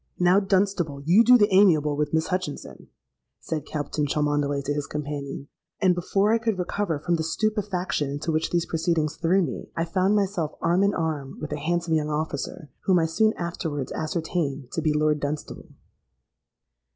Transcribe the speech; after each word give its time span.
—'Now, 0.17 0.39
Dunstable, 0.39 1.03
you 1.05 1.23
do 1.23 1.37
the 1.37 1.53
amiable 1.53 1.95
with 1.95 2.11
Miss 2.11 2.29
Hutchinson,' 2.29 2.87
said 3.39 3.67
Captain 3.67 4.07
Cholmondeley 4.07 4.63
to 4.63 4.73
his 4.73 4.87
companion; 4.87 5.47
and 5.79 5.93
before 5.93 6.33
I 6.33 6.39
could 6.39 6.57
recover 6.57 6.97
from 6.97 7.17
the 7.17 7.23
stupefaction 7.23 8.09
into 8.09 8.31
which 8.31 8.49
these 8.49 8.65
proceedings 8.65 9.15
threw 9.17 9.43
me, 9.43 9.69
I 9.77 9.85
found 9.85 10.15
myself 10.15 10.53
arm 10.59 10.81
in 10.81 10.95
arm 10.95 11.37
with 11.39 11.51
a 11.51 11.59
handsome 11.59 11.93
young 11.93 12.09
officer, 12.09 12.71
whom 12.85 12.97
I 12.97 13.05
soon 13.05 13.33
afterwards 13.37 13.91
ascertained 13.91 14.71
to 14.71 14.81
be 14.81 14.91
Lord 14.91 15.19
Dunstable. 15.19 15.69